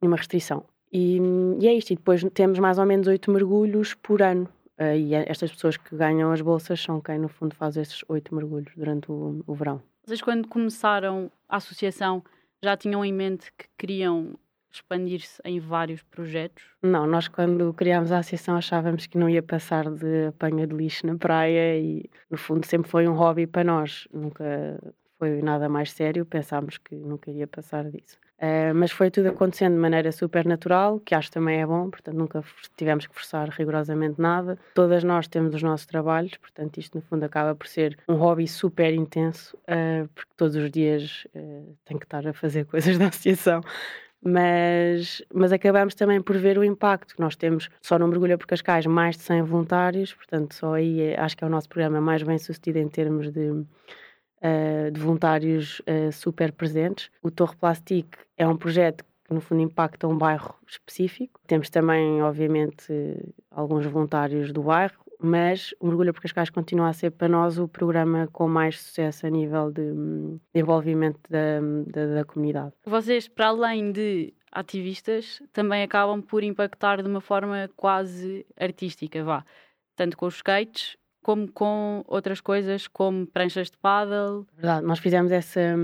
nenhuma 0.00 0.16
restrição. 0.16 0.64
E, 0.92 1.18
e, 1.60 1.68
é 1.68 1.74
isto, 1.74 1.92
e 1.92 1.96
depois 1.96 2.24
temos 2.32 2.58
mais 2.58 2.78
ou 2.78 2.86
menos 2.86 3.06
oito 3.06 3.30
mergulhos 3.30 3.94
por 3.94 4.22
ano. 4.22 4.48
Uh, 4.78 4.96
e 4.96 5.14
é, 5.14 5.24
estas 5.28 5.52
pessoas 5.52 5.76
que 5.76 5.94
ganham 5.94 6.32
as 6.32 6.40
bolsas 6.40 6.80
são 6.80 7.00
quem, 7.00 7.18
no 7.18 7.28
fundo, 7.28 7.54
faz 7.54 7.76
estes 7.76 8.04
oito 8.08 8.34
mergulhos 8.34 8.72
durante 8.76 9.10
o, 9.10 9.42
o 9.46 9.54
verão. 9.54 9.82
Vocês, 10.06 10.20
quando 10.20 10.46
começaram 10.46 11.32
a 11.48 11.56
associação, 11.56 12.22
já 12.62 12.76
tinham 12.76 13.02
em 13.02 13.12
mente 13.12 13.50
que 13.56 13.66
queriam 13.78 14.38
expandir-se 14.70 15.40
em 15.46 15.58
vários 15.58 16.02
projetos? 16.02 16.62
Não, 16.82 17.06
nós 17.06 17.26
quando 17.26 17.72
criámos 17.72 18.12
a 18.12 18.18
associação 18.18 18.56
achávamos 18.56 19.06
que 19.06 19.16
não 19.16 19.30
ia 19.30 19.42
passar 19.42 19.88
de 19.90 20.26
apanha 20.26 20.66
de 20.66 20.74
lixo 20.74 21.06
na 21.06 21.16
praia 21.16 21.78
e 21.78 22.10
no 22.30 22.36
fundo 22.36 22.66
sempre 22.66 22.90
foi 22.90 23.08
um 23.08 23.14
hobby 23.14 23.46
para 23.46 23.64
nós, 23.64 24.06
nunca 24.12 24.78
foi 25.18 25.40
nada 25.40 25.70
mais 25.70 25.90
sério, 25.92 26.26
pensámos 26.26 26.76
que 26.76 26.94
nunca 26.96 27.30
ia 27.30 27.46
passar 27.46 27.90
disso. 27.90 28.18
Uh, 28.36 28.74
mas 28.74 28.90
foi 28.90 29.10
tudo 29.10 29.28
acontecendo 29.28 29.74
de 29.74 29.80
maneira 29.80 30.10
super 30.10 30.44
natural, 30.44 30.98
que 31.00 31.14
acho 31.14 31.30
também 31.30 31.60
é 31.60 31.66
bom, 31.66 31.88
portanto 31.88 32.16
nunca 32.16 32.44
tivemos 32.76 33.06
que 33.06 33.14
forçar 33.14 33.48
rigorosamente 33.48 34.20
nada. 34.20 34.58
Todas 34.74 35.04
nós 35.04 35.28
temos 35.28 35.54
os 35.54 35.62
nossos 35.62 35.86
trabalhos, 35.86 36.36
portanto 36.36 36.78
isto 36.78 36.96
no 36.96 37.02
fundo 37.02 37.22
acaba 37.24 37.54
por 37.54 37.68
ser 37.68 37.96
um 38.08 38.14
hobby 38.14 38.48
super 38.48 38.92
intenso, 38.92 39.56
uh, 39.68 40.08
porque 40.14 40.30
todos 40.36 40.56
os 40.56 40.70
dias 40.70 41.26
uh, 41.34 41.76
tenho 41.84 42.00
que 42.00 42.06
estar 42.06 42.26
a 42.26 42.32
fazer 42.32 42.64
coisas 42.66 42.98
da 42.98 43.06
associação. 43.06 43.60
Mas, 44.26 45.22
mas 45.32 45.52
acabamos 45.52 45.94
também 45.94 46.20
por 46.20 46.38
ver 46.38 46.56
o 46.56 46.64
impacto. 46.64 47.14
Nós 47.18 47.36
temos, 47.36 47.68
só 47.82 47.98
no 47.98 48.08
Mergulha 48.08 48.38
por 48.38 48.46
Cascais, 48.46 48.86
mais 48.86 49.18
de 49.18 49.22
100 49.22 49.42
voluntários, 49.42 50.14
portanto, 50.14 50.54
só 50.54 50.72
aí 50.72 51.14
acho 51.14 51.36
que 51.36 51.44
é 51.44 51.46
o 51.46 51.50
nosso 51.50 51.68
programa 51.68 52.00
mais 52.00 52.22
bem 52.22 52.38
sucedido 52.38 52.78
em 52.78 52.88
termos 52.88 53.30
de, 53.30 53.66
uh, 54.44 54.90
de 54.90 55.00
voluntários 55.00 55.80
uh, 55.80 56.12
super 56.12 56.52
presentes. 56.52 57.10
O 57.22 57.30
Torre 57.30 57.56
Plastic 57.56 58.06
é 58.36 58.46
um 58.46 58.56
projeto 58.56 59.04
que, 59.24 59.32
no 59.32 59.40
fundo, 59.40 59.62
impacta 59.62 60.06
um 60.06 60.16
bairro 60.16 60.54
específico. 60.66 61.40
Temos 61.46 61.70
também, 61.70 62.22
obviamente, 62.22 62.92
alguns 63.50 63.86
voluntários 63.86 64.52
do 64.52 64.62
bairro, 64.62 65.02
mas 65.18 65.74
o 65.80 65.86
Mergulho 65.86 66.12
por 66.12 66.20
Cascais 66.20 66.50
continua 66.50 66.88
a 66.88 66.92
ser 66.92 67.10
para 67.10 67.28
nós 67.28 67.58
o 67.58 67.66
programa 67.66 68.28
com 68.30 68.46
mais 68.46 68.80
sucesso 68.80 69.26
a 69.26 69.30
nível 69.30 69.70
de, 69.70 69.92
de 69.92 70.60
envolvimento 70.60 71.20
da, 71.30 71.60
da, 71.86 72.14
da 72.16 72.24
comunidade. 72.24 72.74
Vocês, 72.84 73.26
para 73.26 73.48
além 73.48 73.90
de 73.90 74.34
ativistas, 74.52 75.42
também 75.52 75.82
acabam 75.82 76.20
por 76.20 76.44
impactar 76.44 77.02
de 77.02 77.08
uma 77.08 77.20
forma 77.20 77.70
quase 77.76 78.46
artística, 78.58 79.24
vá. 79.24 79.44
Tanto 79.96 80.16
com 80.16 80.26
os 80.26 80.36
skates 80.36 80.96
como 81.24 81.50
com 81.50 82.04
outras 82.06 82.40
coisas 82.40 82.86
como 82.86 83.26
pranchas 83.26 83.70
de 83.70 83.78
paddle. 83.78 84.44
Verdade, 84.56 84.86
nós 84.86 84.98
fizemos 85.00 85.32
essa. 85.32 85.74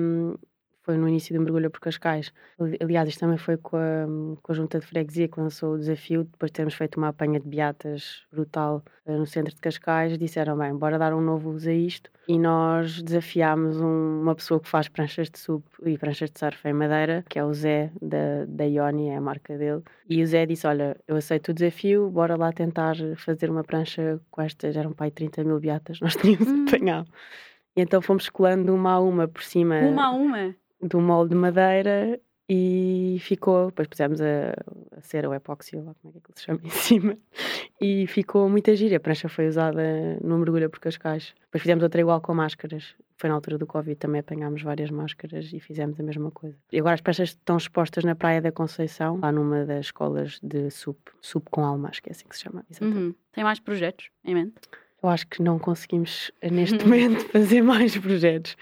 Foi 0.82 0.96
no 0.96 1.08
início 1.08 1.34
do 1.34 1.42
Mergulho 1.42 1.70
por 1.70 1.80
Cascais. 1.80 2.32
Aliás, 2.80 3.08
isto 3.08 3.20
também 3.20 3.36
foi 3.36 3.56
com 3.56 3.76
a, 3.76 4.06
com 4.42 4.52
a 4.52 4.54
Junta 4.54 4.80
de 4.80 4.86
Freguesia 4.86 5.28
que 5.28 5.38
lançou 5.38 5.74
o 5.74 5.78
desafio, 5.78 6.24
depois 6.24 6.50
de 6.50 6.54
termos 6.54 6.74
feito 6.74 6.96
uma 6.96 7.08
apanha 7.08 7.38
de 7.38 7.46
beatas 7.46 8.22
brutal 8.32 8.82
eh, 9.04 9.16
no 9.16 9.26
centro 9.26 9.54
de 9.54 9.60
Cascais, 9.60 10.16
disseram, 10.16 10.56
bem, 10.56 10.74
bora 10.74 10.98
dar 10.98 11.14
um 11.14 11.20
novo 11.20 11.50
uso 11.50 11.68
a 11.68 11.72
isto. 11.72 12.10
E 12.26 12.38
nós 12.38 13.02
desafiámos 13.02 13.80
um, 13.80 14.22
uma 14.22 14.34
pessoa 14.34 14.60
que 14.60 14.68
faz 14.68 14.88
pranchas 14.88 15.28
de 15.28 15.38
sub 15.38 15.62
e 15.84 15.98
pranchas 15.98 16.30
de 16.30 16.38
surf 16.38 16.66
em 16.66 16.72
madeira, 16.72 17.24
que 17.28 17.38
é 17.38 17.44
o 17.44 17.52
Zé, 17.52 17.90
da, 18.00 18.46
da 18.46 18.64
Ioni, 18.64 19.08
é 19.08 19.16
a 19.16 19.20
marca 19.20 19.58
dele. 19.58 19.82
E 20.08 20.22
o 20.22 20.26
Zé 20.26 20.46
disse, 20.46 20.66
olha, 20.66 20.96
eu 21.06 21.16
aceito 21.16 21.50
o 21.50 21.54
desafio, 21.54 22.08
bora 22.08 22.36
lá 22.36 22.52
tentar 22.52 22.96
fazer 23.16 23.50
uma 23.50 23.64
prancha 23.64 24.20
com 24.30 24.42
estas, 24.42 24.76
eram 24.76 24.92
pai 24.92 25.10
30 25.10 25.44
mil 25.44 25.60
beatas, 25.60 25.98
nós 26.02 26.16
tínhamos 26.16 26.48
hum. 26.48 26.64
apanhado. 26.66 27.10
E 27.76 27.80
então 27.80 28.00
fomos 28.00 28.28
colando 28.28 28.74
uma 28.74 28.92
a 28.92 29.00
uma 29.00 29.28
por 29.28 29.42
cima. 29.42 29.78
Uma 29.80 30.06
a 30.06 30.10
uma? 30.10 30.54
Do 30.82 31.00
molde 31.00 31.30
de 31.30 31.36
madeira 31.36 32.20
e 32.52 33.18
ficou, 33.20 33.66
depois 33.66 33.86
pusemos 33.86 34.20
a, 34.20 34.50
a 34.96 35.00
cera, 35.02 35.30
o 35.30 35.34
epóxi, 35.34 35.76
como 35.76 35.90
é 35.90 36.20
que 36.20 36.40
se 36.40 36.46
chama, 36.46 36.60
em 36.64 36.70
cima, 36.70 37.18
e 37.80 38.08
ficou 38.08 38.48
muita 38.48 38.74
gira. 38.74 38.96
A 38.96 39.00
prancha 39.00 39.28
foi 39.28 39.46
usada 39.46 40.18
no 40.20 40.36
mergulho 40.36 40.68
por 40.68 40.80
Cascais. 40.80 41.32
Depois 41.42 41.62
fizemos 41.62 41.84
outra 41.84 42.00
igual 42.00 42.20
com 42.20 42.34
máscaras. 42.34 42.96
Foi 43.16 43.28
na 43.28 43.36
altura 43.36 43.56
do 43.56 43.68
Covid, 43.68 43.94
também 43.96 44.20
apanhámos 44.20 44.62
várias 44.62 44.90
máscaras 44.90 45.52
e 45.52 45.60
fizemos 45.60 46.00
a 46.00 46.02
mesma 46.02 46.32
coisa. 46.32 46.56
E 46.72 46.80
agora 46.80 46.94
as 46.94 47.00
pranchas 47.00 47.28
estão 47.28 47.56
expostas 47.56 48.02
na 48.02 48.16
Praia 48.16 48.42
da 48.42 48.50
Conceição, 48.50 49.20
lá 49.20 49.30
numa 49.30 49.64
das 49.64 49.86
escolas 49.86 50.40
de 50.42 50.70
SUP, 50.70 50.98
SUP 51.20 51.48
com 51.50 51.64
alma, 51.64 51.90
acho 51.90 52.02
que 52.02 52.08
é 52.08 52.12
assim 52.12 52.26
que 52.26 52.34
se 52.34 52.42
chama. 52.42 52.64
Uhum. 52.80 53.14
Tem 53.30 53.44
mais 53.44 53.60
projetos 53.60 54.10
em 54.24 54.34
mente? 54.34 54.54
Eu 55.00 55.08
acho 55.08 55.26
que 55.28 55.40
não 55.40 55.56
conseguimos, 55.56 56.32
neste 56.42 56.82
momento, 56.84 57.24
fazer 57.28 57.62
mais 57.62 57.96
projetos. 57.96 58.56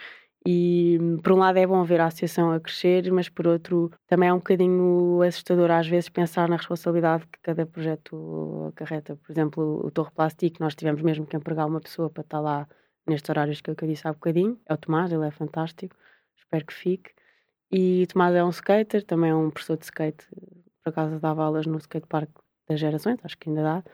E 0.51 0.99
por 1.23 1.33
um 1.33 1.37
lado 1.37 1.59
é 1.59 1.67
bom 1.67 1.85
ver 1.85 2.01
a 2.01 2.07
associação 2.07 2.51
a 2.51 2.59
crescer, 2.59 3.13
mas 3.13 3.29
por 3.29 3.47
outro 3.47 3.91
também 4.07 4.31
é 4.31 4.33
um 4.33 4.39
bocadinho 4.39 5.21
assustador 5.21 5.71
às 5.71 5.87
vezes 5.87 6.09
pensar 6.09 6.49
na 6.49 6.57
responsabilidade 6.57 7.27
que 7.27 7.39
cada 7.43 7.67
projeto 7.67 8.73
acarreta. 8.73 9.15
Por 9.17 9.31
exemplo, 9.31 9.87
o 9.87 9.91
Torre 9.91 10.11
Plástico, 10.11 10.57
nós 10.61 10.75
tivemos 10.75 11.03
mesmo 11.03 11.27
que 11.27 11.37
empregar 11.37 11.67
uma 11.67 11.83
pessoa 11.83 12.09
para 12.09 12.23
estar 12.23 12.41
lá 12.41 12.67
nestes 13.07 13.29
horários 13.29 13.61
que 13.61 13.69
eu 13.69 13.75
disse 13.75 14.09
há 14.09 14.13
bocadinho. 14.15 14.59
É 14.67 14.73
o 14.73 14.79
Tomás, 14.79 15.13
ele 15.13 15.27
é 15.27 15.31
fantástico, 15.31 15.95
espero 16.35 16.65
que 16.65 16.73
fique. 16.73 17.11
E 17.71 18.05
o 18.05 18.07
Tomás 18.07 18.35
é 18.35 18.43
um 18.43 18.49
skater, 18.49 19.05
também 19.05 19.31
é 19.31 19.35
um 19.35 19.51
professor 19.51 19.77
de 19.77 19.85
skate, 19.85 20.27
por 20.83 20.89
acaso 20.89 21.21
dava 21.21 21.45
aulas 21.45 21.67
no 21.67 21.77
skatepark 21.77 22.31
das 22.67 22.81
gerações, 22.81 23.19
acho 23.23 23.37
que 23.37 23.51
ainda 23.51 23.63
dá. 23.63 23.85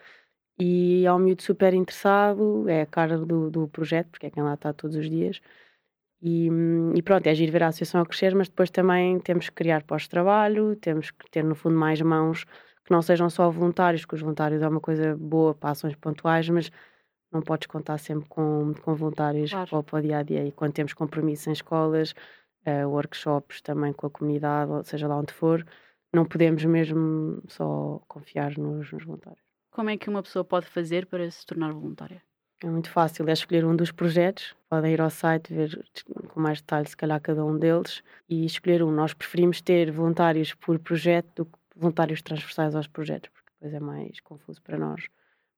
E 0.57 1.05
é 1.05 1.13
um 1.13 1.19
miúdo 1.19 1.43
super 1.43 1.75
interessado, 1.75 2.69
é 2.69 2.83
a 2.83 2.87
cara 2.87 3.19
do, 3.19 3.51
do 3.51 3.67
projeto, 3.67 4.11
porque 4.11 4.27
é 4.27 4.31
quem 4.31 4.43
lá 4.45 4.55
está 4.55 4.73
todos 4.73 4.95
os 4.95 5.11
dias 5.11 5.41
e, 6.27 6.49
e, 6.95 7.03
pronto, 7.03 7.27
é 7.27 7.31
agir 7.31 7.51
ver 7.51 7.63
a 7.65 7.69
associação 7.69 8.01
a 8.01 8.07
crescer, 8.07 8.35
mas 8.35 8.49
depois 8.49 8.71
também 8.71 9.21
temos 9.21 9.51
que 9.51 9.55
criar 9.55 9.83
pós-trabalho, 9.83 10.75
temos 10.77 11.11
que 11.11 11.31
ter 11.31 11.45
no 11.45 11.55
fundo 11.55 11.77
mais 11.77 12.01
mãos 12.01 12.45
que 12.83 12.91
não 12.91 13.03
sejam 13.03 13.29
só 13.29 13.51
voluntários, 13.51 14.07
que 14.07 14.15
os 14.15 14.23
voluntários 14.23 14.63
é 14.63 14.69
uma 14.69 14.81
coisa 14.81 15.15
boa 15.17 15.55
para 15.55 15.71
ações 15.71 15.95
pontuais, 15.95 16.49
mas 16.49 16.71
não 17.31 17.43
podes 17.43 17.67
contar 17.67 17.99
sempre 17.99 18.27
com, 18.27 18.73
com 18.83 18.95
voluntários 18.95 19.51
claro. 19.51 19.69
para, 19.69 19.83
para 19.83 19.99
o 19.99 20.03
dia 20.03 20.19
a 20.19 20.23
dia. 20.23 20.47
E 20.47 20.53
quando 20.53 20.73
temos 20.73 20.95
compromissos 20.95 21.47
em 21.47 21.53
escolas, 21.53 22.15
uh, 22.67 22.89
workshops 22.89 23.61
também 23.61 23.93
com 23.93 24.07
a 24.07 24.11
comunidade, 24.11 24.71
ou 24.71 24.83
seja 24.83 25.07
lá 25.07 25.19
onde 25.19 25.33
for, 25.33 25.63
não 26.11 26.25
podemos 26.25 26.65
mesmo 26.65 27.43
só 27.49 28.01
confiar 28.09 28.57
nos, 28.57 28.91
nos 28.91 29.05
voluntários. 29.05 29.45
Como 29.71 29.91
é 29.91 29.99
que 29.99 30.09
uma 30.09 30.23
pessoa 30.23 30.45
pode 30.45 30.67
fazer 30.67 31.05
para 31.05 31.31
se 31.31 31.45
tornar 31.45 31.73
voluntária? 31.73 32.23
É 32.63 32.67
muito 32.67 32.91
fácil, 32.91 33.29
é 33.29 33.33
escolher 33.33 33.65
um 33.65 33.77
dos 33.77 33.93
projetos. 33.93 34.55
Podem 34.69 34.93
ir 34.93 35.01
ao 35.01 35.11
site, 35.11 35.53
ver 35.53 35.85
com 36.29 36.41
mais 36.41 36.61
detalhe, 36.61 36.89
se 36.89 36.97
calhar, 36.97 37.21
cada 37.21 37.45
um 37.45 37.59
deles 37.59 38.03
e 38.29 38.45
escolher 38.47 38.83
um. 38.83 38.91
Nós 38.91 39.13
preferimos 39.13 39.61
ter 39.61 39.91
voluntários 39.91 40.55
por 40.55 40.79
projeto 40.79 41.29
do 41.37 41.47
que 41.47 41.59
voluntários 41.77 42.23
transversais 42.23 42.75
aos 42.75 42.87
projetos, 42.87 43.31
porque 43.31 43.51
depois 43.53 43.75
é 43.75 43.81
mais 43.81 44.21
confuso 44.21 44.63
para 44.63 44.79
nós. 44.79 45.07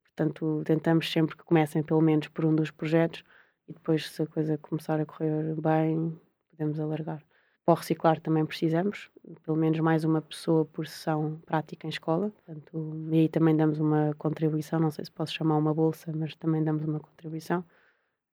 Portanto, 0.05 0.62
tentamos 0.65 1.11
sempre 1.12 1.37
que 1.37 1.45
comecem 1.45 1.83
pelo 1.83 2.00
menos 2.00 2.29
por 2.29 2.45
um 2.45 2.55
dos 2.55 2.71
projetos 2.71 3.23
e 3.69 3.73
depois, 3.73 4.09
se 4.11 4.23
a 4.23 4.26
coisa 4.26 4.57
começar 4.59 4.99
a 4.99 5.07
correr 5.07 5.55
bem, 5.61 6.19
podemos 6.50 6.81
alargar. 6.81 7.23
Para 7.67 7.73
o 7.73 7.75
reciclar 7.75 8.21
também 8.21 8.47
precisamos, 8.47 9.11
pelo 9.45 9.57
menos 9.57 9.81
mais 9.81 10.05
uma 10.05 10.23
pessoa 10.23 10.65
por 10.65 10.87
sessão 10.87 11.41
prática 11.45 11.85
em 11.85 11.91
escola. 11.91 12.31
Portanto, 12.31 13.09
e 13.11 13.19
aí 13.19 13.29
também 13.29 13.57
damos 13.57 13.81
uma 13.81 14.15
contribuição, 14.17 14.79
não 14.79 14.93
sei 14.93 15.05
se 15.05 15.11
posso 15.11 15.35
chamar 15.35 15.57
uma 15.57 15.75
bolsa, 15.75 16.13
mas 16.15 16.37
também 16.37 16.63
damos 16.63 16.85
uma 16.85 17.01
contribuição. 17.01 17.65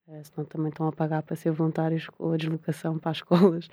Uh, 0.07 0.23
senão 0.23 0.45
também 0.45 0.69
estão 0.69 0.87
a 0.87 0.91
pagar 0.91 1.23
para 1.23 1.35
ser 1.35 1.49
voluntários 1.49 2.07
com 2.09 2.31
a 2.31 2.37
deslocação 2.37 2.99
para 2.99 3.09
as 3.09 3.17
escolas. 3.25 3.67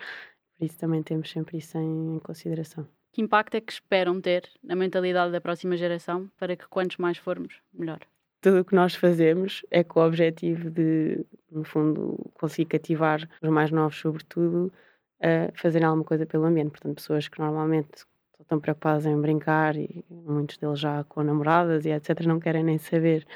Por 0.57 0.65
isso 0.65 0.79
também 0.79 1.03
temos 1.03 1.31
sempre 1.31 1.59
isso 1.59 1.77
em, 1.77 2.17
em 2.17 2.19
consideração. 2.21 2.89
Que 3.13 3.21
impacto 3.21 3.55
é 3.57 3.61
que 3.61 3.73
esperam 3.73 4.19
ter 4.19 4.49
na 4.63 4.75
mentalidade 4.75 5.31
da 5.31 5.43
próxima 5.43 5.77
geração 5.77 6.31
para 6.39 6.57
que 6.57 6.67
quantos 6.69 6.97
mais 6.97 7.19
formos, 7.19 7.61
melhor? 7.75 8.01
tudo 8.41 8.61
o 8.61 8.65
que 8.65 8.75
nós 8.75 8.95
fazemos 8.95 9.63
é 9.71 9.85
com 9.85 10.01
o 10.01 10.07
objetivo 10.07 10.71
de, 10.71 11.25
no 11.51 11.63
fundo, 11.63 12.19
conseguir 12.33 12.67
cativar 12.67 13.29
os 13.43 13.51
mais 13.51 13.71
novos, 13.71 13.99
sobretudo, 13.99 14.73
a 15.21 15.51
fazerem 15.55 15.87
alguma 15.87 16.05
coisa 16.05 16.27
pelo 16.27 16.45
ambiente. 16.45 16.71
Portanto, 16.71 16.97
pessoas 16.97 17.29
que 17.29 17.39
normalmente 17.39 18.05
estão 18.41 18.59
preocupadas 18.59 19.07
em 19.07 19.21
brincar 19.21 19.77
e 19.77 20.05
muitos 20.11 20.57
deles 20.59 20.81
já 20.81 21.05
com 21.05 21.23
namoradas 21.23 21.85
e 21.85 21.91
etc. 21.91 22.21
não 22.27 22.41
querem 22.41 22.65
nem 22.65 22.79
saber 22.79 23.27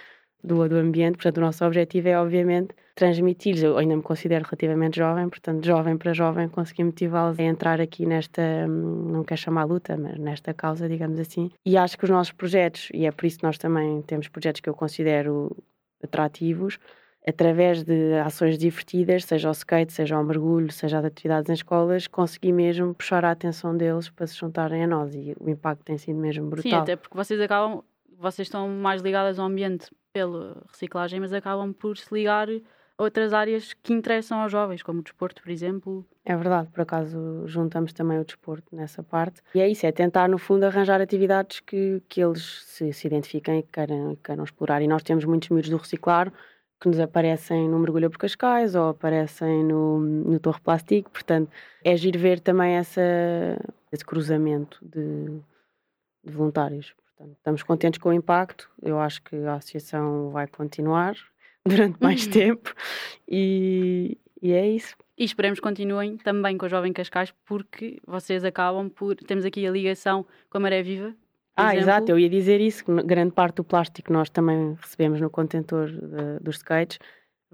do, 0.42 0.68
do 0.68 0.76
ambiente. 0.76 1.16
Portanto, 1.16 1.38
o 1.38 1.40
nosso 1.40 1.64
objetivo 1.64 2.08
é, 2.08 2.18
obviamente, 2.18 2.74
transmitir-lhes. 2.94 3.62
Eu 3.62 3.78
ainda 3.78 3.96
me 3.96 4.02
considero 4.02 4.44
relativamente 4.44 4.98
jovem, 4.98 5.28
portanto, 5.28 5.64
jovem 5.64 5.96
para 5.96 6.12
jovem, 6.12 6.48
conseguir 6.48 6.84
motivá-los 6.84 7.38
a 7.38 7.42
entrar 7.42 7.80
aqui 7.80 8.06
nesta, 8.06 8.66
não 8.66 9.24
quero 9.24 9.40
chamar 9.40 9.64
luta, 9.64 9.96
mas 9.96 10.18
nesta 10.18 10.52
causa, 10.52 10.88
digamos 10.88 11.18
assim. 11.18 11.50
E 11.64 11.76
acho 11.76 11.96
que 11.96 12.04
os 12.04 12.10
nossos 12.10 12.32
projetos, 12.32 12.88
e 12.92 13.06
é 13.06 13.10
por 13.10 13.24
isso 13.26 13.38
que 13.38 13.44
nós 13.44 13.58
também 13.58 14.02
temos 14.02 14.28
projetos 14.28 14.60
que 14.60 14.68
eu 14.68 14.74
considero 14.74 15.56
atrativos, 16.02 16.78
através 17.26 17.83
de 17.83 18.14
ações 18.14 18.59
divertidas, 18.59 19.25
seja 19.25 19.49
o 19.49 19.52
skate, 19.52 19.93
seja 19.93 20.19
o 20.19 20.25
mergulho, 20.25 20.71
seja 20.71 20.99
as 20.99 21.04
atividades 21.04 21.49
em 21.49 21.54
escolas, 21.54 22.07
consegui 22.07 22.52
mesmo 22.52 22.95
puxar 22.95 23.25
a 23.25 23.31
atenção 23.31 23.76
deles 23.76 24.11
para 24.11 24.26
se 24.26 24.37
juntarem 24.37 24.85
a 24.85 24.87
nós 24.87 25.14
e 25.14 25.35
o 25.40 25.49
impacto 25.49 25.85
tem 25.85 25.97
sido 25.97 26.19
mesmo 26.19 26.49
brutal. 26.49 26.71
Sim, 26.71 26.76
até 26.76 26.97
porque 26.97 27.16
vocês 27.16 27.40
acabam, 27.40 27.83
vocês 28.19 28.47
estão 28.47 28.69
mais 28.69 29.00
ligadas 29.00 29.38
ao 29.38 29.47
ambiente 29.47 29.90
pela 30.12 30.62
reciclagem, 30.71 31.19
mas 31.19 31.33
acabam 31.33 31.73
por 31.73 31.97
se 31.97 32.12
ligar 32.14 32.49
a 32.97 33.02
outras 33.02 33.33
áreas 33.33 33.73
que 33.83 33.93
interessam 33.93 34.38
aos 34.38 34.52
jovens, 34.52 34.83
como 34.83 35.00
o 35.00 35.02
desporto, 35.02 35.43
por 35.43 35.50
exemplo. 35.50 36.07
É 36.25 36.37
verdade, 36.37 36.69
por 36.69 36.83
acaso 36.83 37.43
juntamos 37.47 37.93
também 37.93 38.21
o 38.21 38.25
desporto 38.25 38.76
nessa 38.76 39.02
parte. 39.02 39.40
E 39.54 39.61
é 39.61 39.69
isso, 39.69 39.85
é 39.87 39.90
tentar 39.90 40.28
no 40.28 40.38
fundo 40.38 40.64
arranjar 40.64 41.00
atividades 41.00 41.61
que, 41.61 42.00
que 42.09 42.23
eles 42.23 42.62
se, 42.66 42.93
se 42.93 43.07
identifiquem 43.07 43.59
e 43.59 43.62
queiram, 43.62 44.16
queiram 44.23 44.45
explorar. 44.45 44.83
E 44.83 44.87
nós 44.87 45.02
temos 45.02 45.25
muitos 45.25 45.49
miúdos 45.49 45.71
do 45.71 45.76
reciclar, 45.76 46.33
que 46.84 46.88
nos 46.90 47.00
aparecem 47.00 47.66
no 47.66 47.78
Mergulho 47.78 48.10
por 48.10 48.18
Cascais 48.18 48.74
ou 48.74 48.90
aparecem 48.90 49.64
no, 49.64 49.98
no 49.98 50.38
Torre 50.38 50.60
Plástico, 50.60 51.10
portanto 51.10 51.50
é 51.82 51.96
giro 51.96 52.18
ver 52.18 52.40
também 52.40 52.74
essa, 52.74 53.00
esse 53.90 54.04
cruzamento 54.04 54.78
de, 54.82 55.40
de 56.22 56.30
voluntários. 56.30 56.92
Portanto, 57.16 57.36
estamos 57.38 57.62
contentes 57.62 57.98
com 57.98 58.10
o 58.10 58.12
impacto, 58.12 58.70
eu 58.82 59.00
acho 59.00 59.22
que 59.22 59.34
a 59.34 59.54
associação 59.54 60.28
vai 60.28 60.46
continuar 60.46 61.16
durante 61.66 61.96
mais 62.02 62.26
uhum. 62.26 62.32
tempo 62.32 62.74
e, 63.26 64.18
e 64.42 64.52
é 64.52 64.68
isso. 64.68 64.94
E 65.16 65.24
esperemos 65.24 65.60
que 65.60 65.66
continuem 65.66 66.18
também 66.18 66.58
com 66.58 66.66
o 66.66 66.68
Jovem 66.68 66.92
Cascais, 66.92 67.32
porque 67.46 67.98
vocês 68.06 68.44
acabam 68.44 68.90
por. 68.90 69.14
Temos 69.14 69.46
aqui 69.46 69.66
a 69.66 69.70
ligação 69.70 70.26
com 70.50 70.58
a 70.58 70.60
Maré 70.60 70.82
Viva, 70.82 71.14
ah, 71.56 71.75
exemplo. 71.75 71.80
exato, 71.80 72.11
eu 72.11 72.18
ia 72.18 72.28
dizer 72.28 72.61
isso, 72.61 72.84
grande 73.04 73.32
parte 73.32 73.56
do 73.56 73.64
plástico 73.64 74.06
que 74.06 74.12
nós 74.12 74.28
também 74.28 74.76
recebemos 74.80 75.20
no 75.20 75.30
contentor 75.30 75.88
de, 75.88 76.40
dos 76.40 76.56
skates 76.56 76.99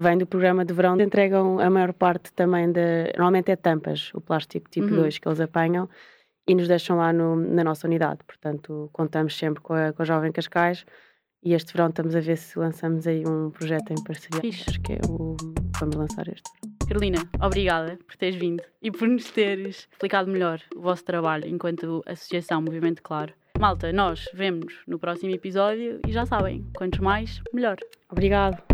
vem 0.01 0.17
do 0.17 0.25
programa 0.25 0.65
de 0.65 0.73
verão, 0.73 0.99
entregam 0.99 1.59
a 1.59 1.69
maior 1.69 1.93
parte 1.93 2.33
também 2.33 2.71
da. 2.71 3.05
Normalmente 3.15 3.51
é 3.51 3.55
tampas, 3.55 4.11
o 4.15 4.19
plástico 4.19 4.67
tipo 4.69 4.87
uhum. 4.87 5.01
2 5.03 5.19
que 5.19 5.27
eles 5.27 5.39
apanham 5.39 5.87
e 6.47 6.55
nos 6.55 6.67
deixam 6.67 6.97
lá 6.97 7.13
no, 7.13 7.35
na 7.35 7.63
nossa 7.63 7.87
unidade. 7.87 8.19
Portanto, 8.25 8.89
contamos 8.91 9.37
sempre 9.37 9.61
com 9.61 9.73
a, 9.73 9.93
com 9.93 10.01
a 10.01 10.05
Jovem 10.05 10.31
Cascais 10.31 10.83
e 11.43 11.53
este 11.53 11.71
verão 11.73 11.89
estamos 11.89 12.15
a 12.15 12.19
ver 12.19 12.37
se 12.37 12.57
lançamos 12.57 13.05
aí 13.05 13.23
um 13.27 13.51
projeto 13.51 13.91
em 13.91 14.03
parceria. 14.03 14.41
Fixe. 14.41 14.69
Acho 14.69 14.81
que 14.81 14.93
é 14.93 14.99
o. 15.07 15.37
Vamos 15.79 15.95
lançar 15.95 16.27
este. 16.27 16.49
Carolina, 16.87 17.19
obrigada 17.39 17.97
por 18.05 18.15
teres 18.15 18.35
vindo 18.35 18.63
e 18.81 18.91
por 18.91 19.07
nos 19.07 19.29
teres 19.29 19.87
explicado 19.91 20.29
melhor 20.29 20.59
o 20.75 20.81
vosso 20.81 21.05
trabalho 21.05 21.47
enquanto 21.47 22.03
Associação 22.07 22.61
Movimento 22.61 23.03
Claro. 23.03 23.33
Malta, 23.61 23.93
nós 23.93 24.27
vemos 24.33 24.73
no 24.87 24.97
próximo 24.97 25.31
episódio 25.35 25.99
e 26.07 26.11
já 26.11 26.25
sabem, 26.25 26.65
quantos 26.75 26.97
mais, 26.99 27.39
melhor. 27.53 27.77
Obrigado. 28.09 28.70